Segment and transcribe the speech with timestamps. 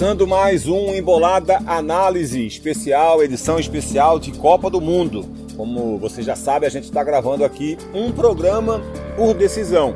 [0.00, 5.26] Começando mais um Embolada Análise especial, edição especial de Copa do Mundo.
[5.54, 8.80] Como você já sabe, a gente está gravando aqui um programa
[9.14, 9.94] por decisão.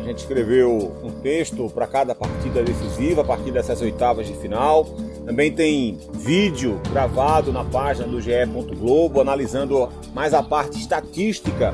[0.00, 4.86] A gente escreveu um texto para cada partida decisiva, a partir dessas oitavas de final.
[5.24, 8.32] Também tem vídeo gravado na página do GE.
[8.76, 11.72] Globo, analisando mais a parte estatística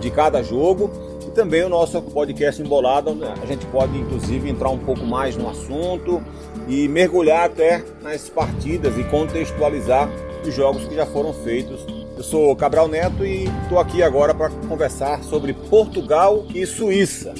[0.00, 0.88] de cada jogo
[1.36, 5.50] também o nosso podcast embolado, onde a gente pode inclusive entrar um pouco mais no
[5.50, 6.22] assunto
[6.66, 10.08] e mergulhar até nas partidas e contextualizar
[10.42, 11.84] os jogos que já foram feitos.
[12.16, 17.34] Eu sou Cabral Neto e estou aqui agora para conversar sobre Portugal e Suíça.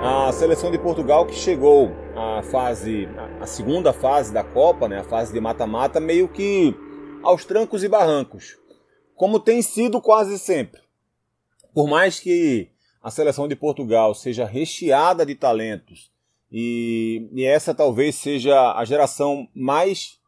[0.00, 3.08] A seleção de Portugal que chegou à fase,
[3.40, 6.74] a segunda fase da Copa, né, a fase de mata-mata, meio que
[7.22, 8.58] aos trancos e barrancos,
[9.18, 10.80] como tem sido quase sempre.
[11.74, 12.70] Por mais que
[13.02, 16.08] a seleção de Portugal seja recheada de talentos
[16.50, 20.20] e, e essa talvez seja a geração mais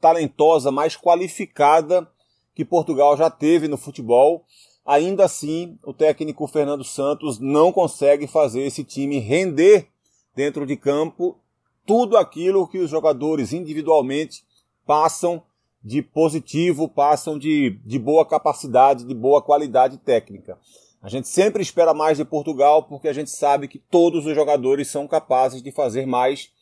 [0.00, 2.06] talentosa, mais qualificada
[2.52, 4.44] que Portugal já teve no futebol,
[4.84, 9.86] ainda assim o técnico Fernando Santos não consegue fazer esse time render
[10.34, 11.38] dentro de campo
[11.86, 14.42] tudo aquilo que os jogadores individualmente
[14.84, 15.44] passam
[15.84, 20.58] de positivo, passam de, de boa capacidade, de boa qualidade técnica.
[21.02, 24.88] A gente sempre espera mais de Portugal porque a gente sabe que todos os jogadores
[24.88, 26.52] são capazes de fazer mais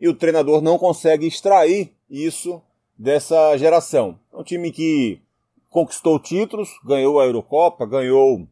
[0.00, 2.62] e o treinador não consegue extrair isso
[2.96, 4.18] dessa geração.
[4.32, 5.20] É um time que
[5.68, 8.46] conquistou títulos, ganhou a Eurocopa, ganhou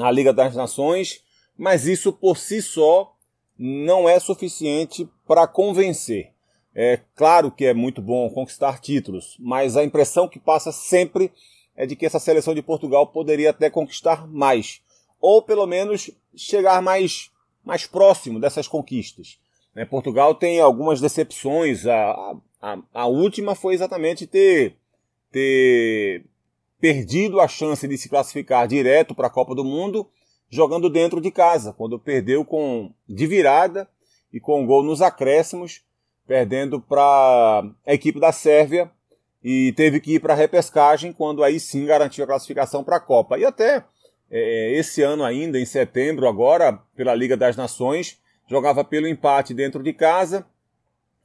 [0.00, 1.22] a Liga das Nações,
[1.56, 3.14] mas isso por si só
[3.58, 6.31] não é suficiente para convencer.
[6.74, 11.30] É claro que é muito bom conquistar títulos, mas a impressão que passa sempre
[11.76, 14.80] é de que essa seleção de Portugal poderia até conquistar mais,
[15.20, 17.30] ou pelo menos chegar mais,
[17.64, 19.38] mais próximo dessas conquistas.
[19.74, 19.84] Né?
[19.84, 24.76] Portugal tem algumas decepções, a, a, a última foi exatamente ter,
[25.30, 26.24] ter
[26.80, 30.08] perdido a chance de se classificar direto para a Copa do Mundo
[30.48, 33.88] jogando dentro de casa, quando perdeu com de virada
[34.30, 35.82] e com um gol nos acréscimos
[36.32, 38.90] perdendo para a equipe da Sérvia
[39.44, 43.00] e teve que ir para a repescagem quando aí sim garantiu a classificação para a
[43.00, 43.38] Copa.
[43.38, 43.84] E até
[44.30, 49.82] é, esse ano ainda, em setembro, agora, pela Liga das Nações, jogava pelo empate dentro
[49.82, 50.46] de casa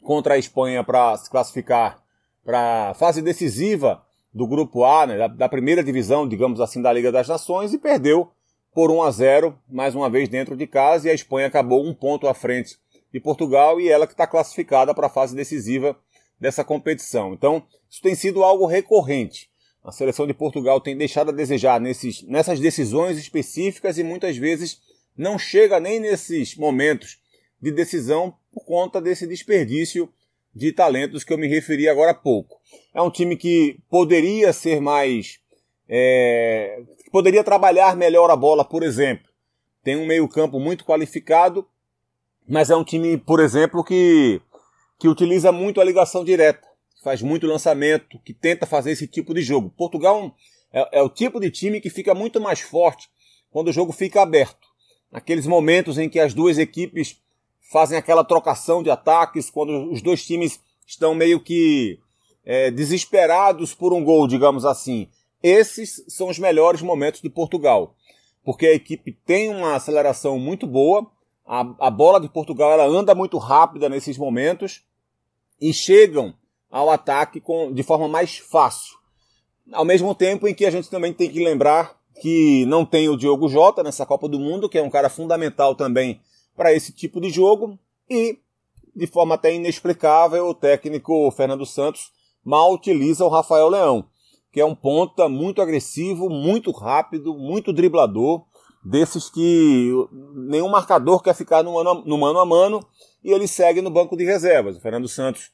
[0.04, 2.04] contra a Espanha para se classificar
[2.44, 4.04] para a fase decisiva
[4.34, 7.78] do Grupo A, né, da, da, primeira divisão, digamos assim, da Liga das Nações e
[7.78, 8.30] perdeu
[8.74, 11.94] por 1 a 0, mais uma vez dentro de casa, e a Espanha acabou um
[11.94, 12.78] ponto à frente
[13.12, 15.98] de Portugal e ela que está classificada para a fase decisiva
[16.40, 17.34] dessa competição.
[17.34, 19.50] Então, isso tem sido algo recorrente.
[19.84, 24.82] A seleção de Portugal tem deixado a desejar nesses, nessas decisões específicas e muitas vezes
[25.18, 27.20] não chega nem nesses momentos
[27.62, 30.12] de decisão por conta desse desperdício
[30.54, 32.60] de talentos que eu me referi agora há pouco.
[32.94, 35.40] É um time que poderia ser mais.
[35.88, 36.82] É,
[37.12, 39.28] poderia trabalhar melhor a bola, por exemplo.
[39.84, 41.66] Tem um meio-campo muito qualificado,
[42.48, 44.42] mas é um time, por exemplo, que,
[44.98, 46.66] que utiliza muito a ligação direta,
[47.04, 49.74] faz muito lançamento, que tenta fazer esse tipo de jogo.
[49.78, 50.34] Portugal
[50.72, 53.10] é, é o tipo de time que fica muito mais forte
[53.52, 54.68] quando o jogo fica aberto.
[55.12, 57.22] Naqueles momentos em que as duas equipes
[57.72, 62.00] fazem aquela trocação de ataques, quando os dois times estão meio que
[62.46, 65.10] é, desesperados por um gol, digamos assim.
[65.44, 67.96] Esses são os melhores momentos de Portugal,
[68.44, 71.10] porque a equipe tem uma aceleração muito boa,
[71.48, 74.84] a, a bola de Portugal ela anda muito rápida nesses momentos
[75.60, 76.34] e chegam
[76.70, 78.98] ao ataque com, de forma mais fácil.
[79.72, 83.18] Ao mesmo tempo em que a gente também tem que lembrar que não tem o
[83.18, 86.20] Diogo Jota nessa Copa do Mundo, que é um cara fundamental também
[86.56, 87.78] para esse tipo de jogo,
[88.10, 88.40] e
[88.96, 92.12] de forma até inexplicável, o técnico Fernando Santos
[92.44, 94.06] mal utiliza o Rafael Leão,
[94.52, 98.44] que é um ponta muito agressivo, muito rápido, muito driblador,
[98.84, 99.92] desses que
[100.34, 102.86] nenhum marcador quer ficar no mano, no mano a mano
[103.24, 104.78] e ele segue no banco de reservas.
[104.78, 105.52] O Fernando Santos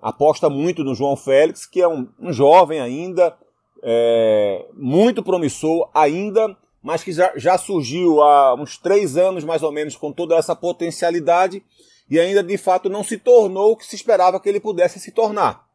[0.00, 3.34] aposta muito no João Félix, que é um, um jovem ainda,
[3.82, 9.72] é, muito promissor ainda, mas que já, já surgiu há uns três anos mais ou
[9.72, 11.64] menos com toda essa potencialidade
[12.10, 15.10] e ainda de fato não se tornou o que se esperava que ele pudesse se
[15.10, 15.66] tornar.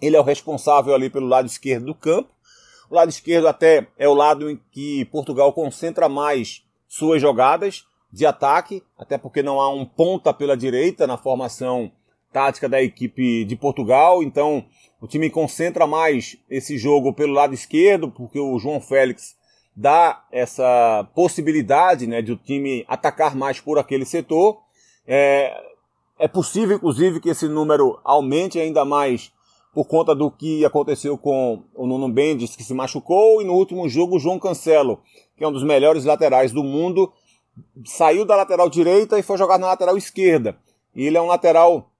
[0.00, 2.28] Ele é o responsável ali pelo lado esquerdo do campo,
[2.92, 8.26] o lado esquerdo até é o lado em que Portugal concentra mais suas jogadas de
[8.26, 11.90] ataque, até porque não há um ponta pela direita na formação
[12.30, 14.66] tática da equipe de Portugal, então
[15.00, 19.36] o time concentra mais esse jogo pelo lado esquerdo, porque o João Félix
[19.74, 24.58] dá essa possibilidade né, de o time atacar mais por aquele setor.
[25.06, 25.58] É,
[26.18, 29.32] é possível, inclusive, que esse número aumente ainda mais
[29.72, 33.88] por conta do que aconteceu com o Nuno Mendes, que se machucou, e no último
[33.88, 35.00] jogo o João Cancelo,
[35.36, 37.10] que é um dos melhores laterais do mundo,
[37.84, 40.58] saiu da lateral direita e foi jogar na lateral esquerda.
[40.94, 41.90] E ele é um lateral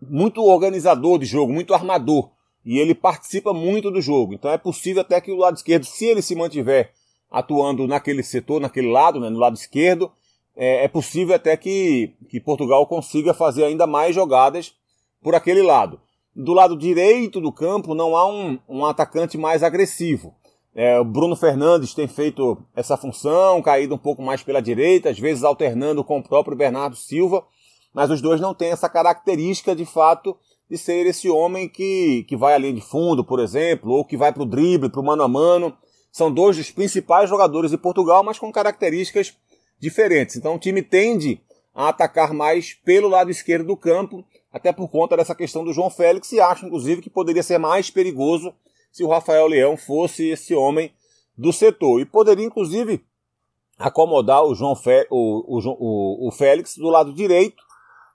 [0.00, 2.30] muito organizador de jogo, muito armador.
[2.64, 4.34] E ele participa muito do jogo.
[4.34, 6.92] Então é possível até que o lado esquerdo, se ele se mantiver
[7.30, 10.12] atuando naquele setor, naquele lado, né, no lado esquerdo,
[10.54, 14.74] é, é possível até que, que Portugal consiga fazer ainda mais jogadas
[15.22, 15.98] por aquele lado.
[16.34, 20.34] Do lado direito do campo não há um, um atacante mais agressivo.
[20.74, 25.18] É, o Bruno Fernandes tem feito essa função, caído um pouco mais pela direita, às
[25.18, 27.44] vezes alternando com o próprio Bernardo Silva,
[27.92, 30.34] mas os dois não têm essa característica de fato
[30.70, 34.32] de ser esse homem que, que vai linha de fundo, por exemplo, ou que vai
[34.32, 35.76] para o drible, para o mano a mano.
[36.10, 39.36] São dois dos principais jogadores de Portugal, mas com características
[39.78, 40.36] diferentes.
[40.36, 41.42] Então o time tende
[41.74, 45.90] a atacar mais pelo lado esquerdo do campo, até por conta dessa questão do João
[45.90, 48.54] Félix, e acho inclusive que poderia ser mais perigoso
[48.90, 50.92] se o Rafael Leão fosse esse homem
[51.36, 52.00] do setor.
[52.00, 53.02] E poderia, inclusive,
[53.78, 57.62] acomodar o João Fé, o, o, o, Félix do lado direito,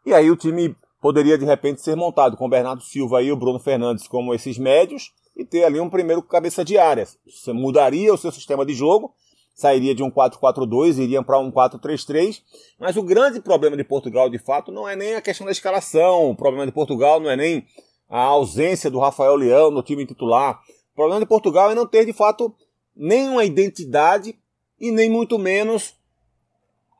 [0.05, 3.35] e aí o time poderia de repente ser montado com o Bernardo Silva e o
[3.35, 7.07] Bruno Fernandes como esses médios e ter ali um primeiro cabeça de área.
[7.25, 9.13] Você mudaria o seu sistema de jogo,
[9.57, 12.43] sairia de um 4-4-2, iria para um 4-3-3,
[12.79, 16.29] mas o grande problema de Portugal, de fato, não é nem a questão da escalação,
[16.29, 17.65] o problema de Portugal não é nem
[18.07, 20.61] a ausência do Rafael Leão no time titular.
[20.93, 22.53] O problema de Portugal é não ter, de fato,
[22.95, 24.37] nenhuma identidade
[24.79, 25.95] e nem muito menos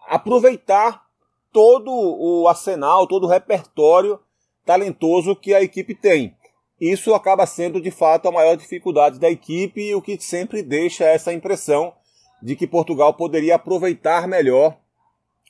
[0.08, 1.06] aproveitar
[1.54, 4.20] todo o arsenal, todo o repertório
[4.66, 6.36] talentoso que a equipe tem.
[6.82, 11.06] Isso acaba sendo, de fato, a maior dificuldade da equipe e o que sempre deixa
[11.06, 11.94] essa impressão
[12.42, 14.78] de que Portugal poderia aproveitar melhor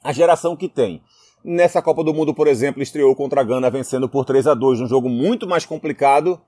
[0.04, 1.02] a geração que tem.
[1.44, 4.82] Nessa Copa do Mundo, por exemplo, estreou contra a Gana vencendo por 3 a 2
[4.82, 6.42] um jogo muito mais complicado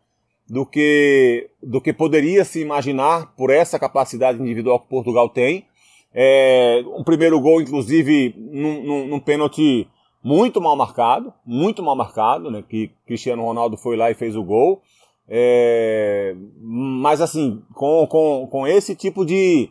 [0.47, 5.65] do que, do que poderia se imaginar por essa capacidade individual que Portugal tem.
[6.13, 9.87] É, um primeiro gol, inclusive, num, num, num pênalti
[10.23, 12.63] muito mal marcado, muito mal marcado, né?
[12.67, 14.81] Que Cristiano Ronaldo foi lá e fez o gol.
[15.27, 19.69] É, mas assim, com, com, com esse tipo de,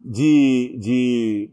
[0.00, 1.50] de, de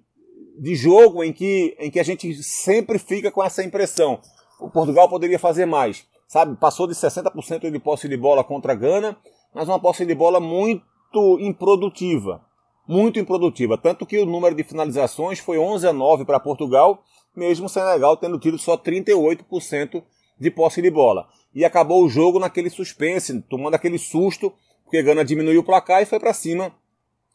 [0.57, 4.19] de jogo em que, em que a gente sempre fica com essa impressão.
[4.59, 6.05] O Portugal poderia fazer mais.
[6.27, 9.15] Sabe, passou de 60% de posse de bola contra a Gana,
[9.53, 12.41] mas uma posse de bola muito improdutiva.
[12.87, 13.77] Muito improdutiva.
[13.77, 17.03] Tanto que o número de finalizações foi 11 a 9 para Portugal,
[17.35, 20.03] mesmo o Senegal tendo tido só 38%
[20.39, 21.27] de posse de bola.
[21.53, 24.51] E acabou o jogo naquele suspense, tomando aquele susto,
[24.83, 26.73] porque Gana diminuiu o placar e foi para cima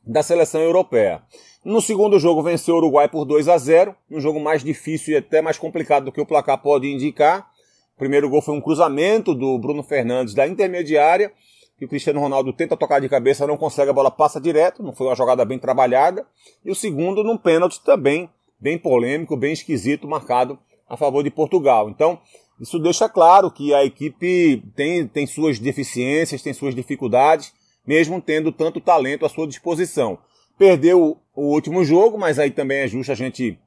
[0.05, 1.23] da seleção europeia.
[1.65, 5.17] No segundo jogo venceu o Uruguai por 2 a 0, um jogo mais difícil e
[5.19, 7.49] até mais complicado do que o placar pode indicar.
[7.95, 11.33] O primeiro gol foi um cruzamento do Bruno Fernandes da intermediária,
[11.79, 14.93] que o Cristiano Ronaldo tenta tocar de cabeça, não consegue, a bola passa direto, não
[14.93, 16.27] foi uma jogada bem trabalhada.
[16.65, 18.29] E o segundo num pênalti também
[18.59, 20.59] bem polêmico, bem esquisito, marcado
[20.89, 21.91] a favor de Portugal.
[21.91, 22.19] Então,
[22.61, 27.53] isso deixa claro que a equipe tem, tem suas deficiências, tem suas dificuldades,
[27.87, 30.19] mesmo tendo tanto talento à sua disposição.
[30.59, 33.59] Perdeu o último jogo, mas aí também é justo a gente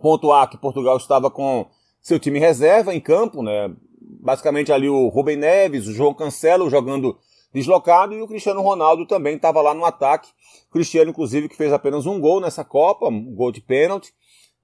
[0.00, 1.66] pontuar que Portugal estava com
[2.00, 3.72] seu time reserva em campo, né?
[4.00, 7.18] Basicamente ali o Rubem Neves, o João Cancelo jogando
[7.52, 10.28] deslocado e o Cristiano Ronaldo também estava lá no ataque.
[10.70, 14.12] Cristiano, inclusive, que fez apenas um gol nessa Copa, um gol de pênalti.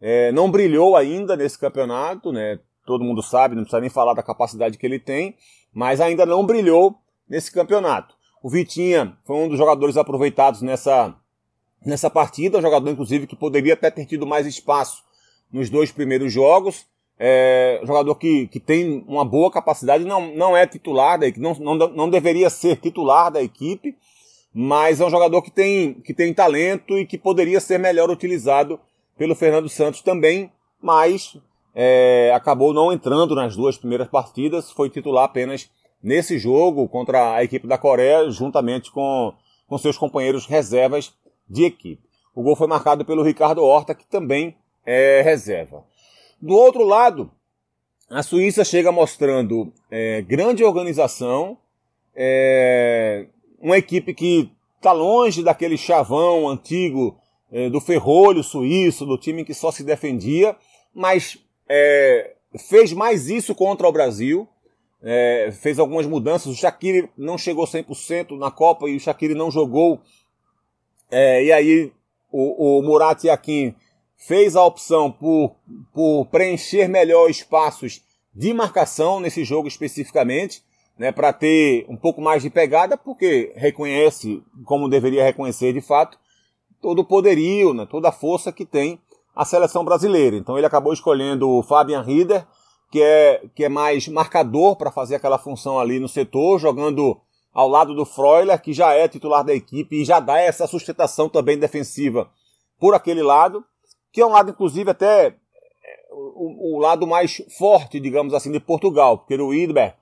[0.00, 2.58] É, não brilhou ainda nesse campeonato, né?
[2.84, 5.36] Todo mundo sabe, não precisa nem falar da capacidade que ele tem,
[5.72, 6.96] mas ainda não brilhou
[7.28, 8.14] nesse campeonato.
[8.42, 11.14] O Vitinha foi um dos jogadores aproveitados nessa,
[11.84, 15.04] nessa partida, um jogador inclusive que poderia até ter tido mais espaço
[15.52, 16.84] nos dois primeiros jogos.
[17.18, 21.76] É, jogador que, que tem uma boa capacidade, não, não é titular da não, não,
[21.88, 23.96] não deveria ser titular da equipe,
[24.52, 28.80] mas é um jogador que tem, que tem talento e que poderia ser melhor utilizado
[29.16, 31.36] pelo Fernando Santos também, mas
[31.74, 35.70] é, acabou não entrando nas duas primeiras partidas, foi titular apenas
[36.02, 39.32] nesse jogo contra a equipe da Coreia, juntamente com,
[39.66, 41.14] com seus companheiros reservas
[41.48, 42.02] de equipe.
[42.34, 45.84] O gol foi marcado pelo Ricardo Horta, que também é reserva.
[46.40, 47.30] Do outro lado,
[48.10, 51.56] a Suíça chega mostrando é, grande organização,
[52.14, 53.26] é,
[53.60, 57.16] uma equipe que está longe daquele chavão antigo
[57.50, 60.56] é, do ferrolho suíço, do time que só se defendia,
[60.92, 62.34] mas é,
[62.68, 64.48] fez mais isso contra o Brasil
[65.02, 66.52] é, fez algumas mudanças.
[66.52, 70.00] O Shaqiri não chegou 100% na Copa e o Shaqiri não jogou
[71.10, 71.92] É, e aí
[72.30, 73.74] o, o Murat Yakin
[74.16, 75.54] fez a opção por,
[75.92, 78.02] por preencher melhor espaços
[78.34, 80.62] de marcação nesse jogo especificamente,
[80.96, 86.18] né, para ter um pouco mais de pegada, porque reconhece, como deveria reconhecer de fato,
[86.80, 88.98] todo o poderio, né, toda a força que tem
[89.34, 90.36] a seleção brasileira.
[90.36, 92.46] Então ele acabou escolhendo o Fabian Rieder,
[92.92, 97.18] que é, que é mais marcador para fazer aquela função ali no setor, jogando
[97.50, 101.26] ao lado do Freuler, que já é titular da equipe e já dá essa sustentação
[101.26, 102.30] também defensiva
[102.78, 103.64] por aquele lado,
[104.12, 105.34] que é um lado, inclusive, até é,
[106.12, 109.94] o, o lado mais forte, digamos assim, de Portugal, porque o Idber,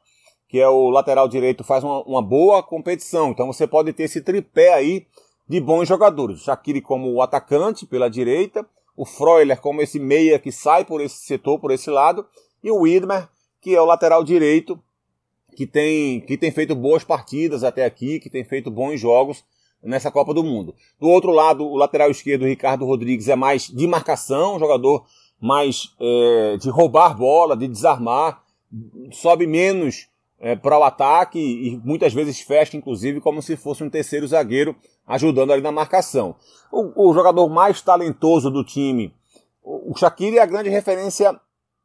[0.48, 3.30] que é o lateral direito, faz uma, uma, boa competição.
[3.30, 5.06] Então você pode ter esse tripé aí
[5.48, 6.40] de bons jogadores.
[6.40, 8.66] O Shaqiri como o atacante pela direita,
[8.96, 12.26] o Freuler como esse meia que sai por esse setor, por esse lado,
[12.62, 13.28] e o Widmer,
[13.60, 14.78] que é o lateral direito,
[15.56, 19.44] que tem, que tem feito boas partidas até aqui, que tem feito bons jogos
[19.82, 20.74] nessa Copa do Mundo.
[20.98, 25.04] Do outro lado, o lateral esquerdo, o Ricardo Rodrigues, é mais de marcação, jogador
[25.40, 28.42] mais é, de roubar bola, de desarmar,
[29.10, 33.90] sobe menos é, para o ataque e muitas vezes fecha, inclusive, como se fosse um
[33.90, 34.76] terceiro zagueiro
[35.06, 36.36] ajudando ali na marcação.
[36.70, 39.14] O, o jogador mais talentoso do time,
[39.62, 41.38] o Shaqiri é a grande referência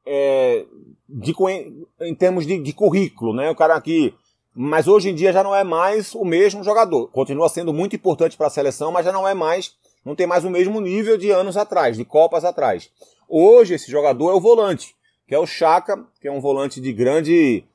[0.05, 0.65] é,
[1.07, 1.33] de,
[2.01, 3.50] em termos de, de, currículo, né?
[3.50, 4.13] O cara aqui.
[4.53, 7.09] Mas hoje em dia já não é mais o mesmo jogador.
[7.12, 10.45] Continua sendo muito importante para a seleção, mas já não é mais, não tem mais
[10.45, 12.89] o mesmo nível de anos atrás, de Copas atrás.
[13.27, 14.95] Hoje esse jogador é o volante,
[15.27, 17.65] que é o Chaka, que é um volante de grande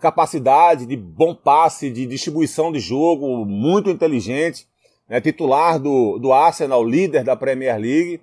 [0.00, 4.66] capacidade, de bom passe, de distribuição de jogo, muito inteligente,
[5.08, 5.20] né?
[5.20, 8.20] titular do, do Arsenal, líder da Premier League.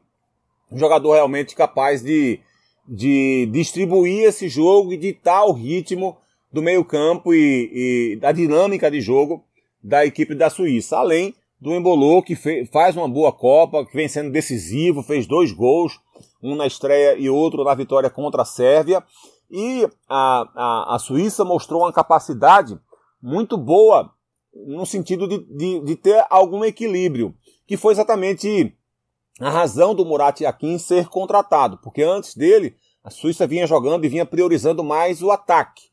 [0.72, 2.40] Um jogador realmente capaz de
[2.88, 6.18] de distribuir esse jogo e ditar o ritmo
[6.52, 9.44] do meio-campo e, e, da dinâmica de jogo
[9.84, 10.98] da equipe da Suíça.
[10.98, 15.52] Além do Embolou, que fez, faz uma boa Copa, que vem sendo decisivo, fez dois
[15.52, 16.00] gols,
[16.42, 19.04] um na estreia e outro na vitória contra a Sérvia.
[19.50, 22.78] E a, a, a Suíça mostrou uma capacidade
[23.22, 24.12] muito boa
[24.54, 27.34] no sentido de, de, de ter algum equilíbrio,
[27.66, 28.76] que foi exatamente
[29.40, 34.10] a razão do Murat Yakin ser contratado, porque antes dele a Suíça vinha jogando e
[34.10, 35.84] vinha priorizando mais o ataque.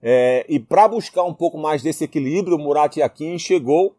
[0.00, 3.96] É, e para buscar um pouco mais desse equilíbrio, o Murat Yakin chegou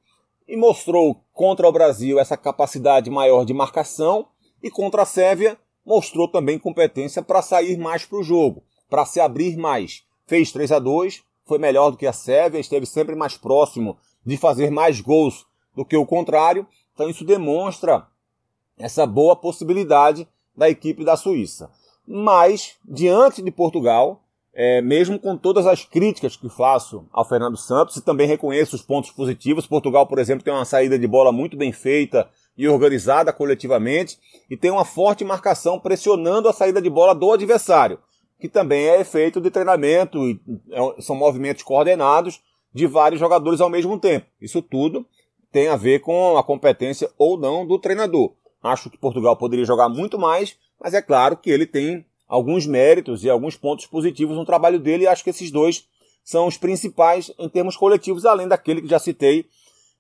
[0.48, 4.28] e mostrou contra o Brasil essa capacidade maior de marcação
[4.64, 9.20] e contra a Sérvia mostrou também competência para sair mais para o jogo, para se
[9.20, 10.04] abrir mais.
[10.26, 14.38] Fez 3 a 2 foi melhor do que a Sérvia, esteve sempre mais próximo de
[14.38, 16.68] fazer mais gols do que o contrário.
[16.94, 18.06] Então isso demonstra
[18.80, 21.70] essa boa possibilidade da equipe da Suíça.
[22.08, 27.96] Mas, diante de Portugal, é, mesmo com todas as críticas que faço ao Fernando Santos,
[27.98, 31.56] e também reconheço os pontos positivos, Portugal, por exemplo, tem uma saída de bola muito
[31.56, 34.18] bem feita e organizada coletivamente,
[34.50, 38.00] e tem uma forte marcação pressionando a saída de bola do adversário,
[38.40, 42.42] que também é efeito de treinamento, e é, são movimentos coordenados
[42.74, 44.26] de vários jogadores ao mesmo tempo.
[44.42, 45.06] Isso tudo
[45.52, 48.34] tem a ver com a competência ou não do treinador.
[48.62, 53.24] Acho que Portugal poderia jogar muito mais, mas é claro que ele tem alguns méritos
[53.24, 55.88] e alguns pontos positivos no trabalho dele, e acho que esses dois
[56.24, 59.46] são os principais em termos coletivos, além daquele que já citei,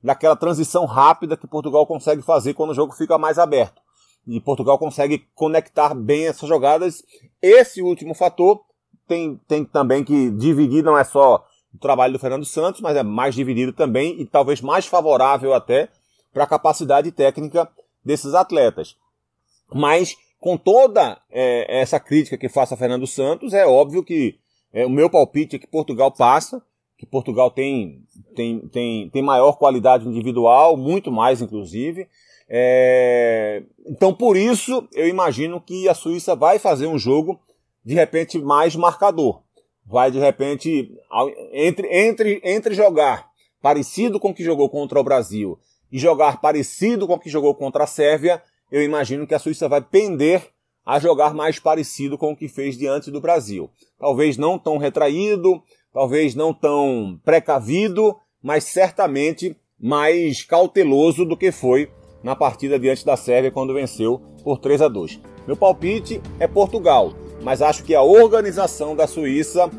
[0.03, 3.81] daquela transição rápida que Portugal consegue fazer quando o jogo fica mais aberto.
[4.27, 7.03] E Portugal consegue conectar bem essas jogadas.
[7.41, 8.61] Esse último fator
[9.07, 13.03] tem, tem também que dividir, não é só o trabalho do Fernando Santos, mas é
[13.03, 15.89] mais dividido também e talvez mais favorável até
[16.31, 17.67] para a capacidade técnica
[18.09, 18.95] desses atletas.
[19.71, 24.39] Mas com toda é, essa crítica que faço a Fernando Santos, é óbvio que
[24.73, 26.59] é, o meu palpite é que Portugal passa,
[26.97, 28.01] que Portugal tem,
[28.35, 32.07] tem, tem, tem maior qualidade individual, muito mais inclusive.
[32.49, 37.39] É, então por isso eu imagino que a Suíça vai fazer um jogo
[37.85, 39.43] de repente mais marcador.
[39.85, 40.91] Vai de repente
[41.51, 43.29] entre, entre, entre jogar
[43.61, 45.59] parecido com o que jogou contra o Brasil
[45.91, 48.41] e jogar parecido com o que jogou contra a Sérvia,
[48.71, 50.49] eu imagino que a Suíça vai pender
[50.85, 53.69] a jogar mais parecido com o que fez diante do Brasil.
[53.99, 55.61] Talvez não tão retraído,
[55.93, 61.91] talvez não tão precavido, mas certamente mais cauteloso do que foi
[62.23, 65.19] na partida diante da Sérvia quando venceu por 3 a 2.
[65.47, 69.69] Meu palpite é Portugal, mas acho que a organização da Suíça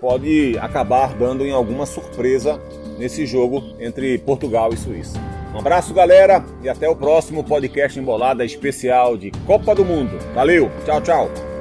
[0.00, 2.60] pode acabar dando em alguma surpresa
[2.98, 5.35] nesse jogo entre Portugal e Suíça.
[5.56, 10.18] Um abraço, galera, e até o próximo podcast Embolada especial de Copa do Mundo.
[10.34, 11.55] Valeu, tchau, tchau.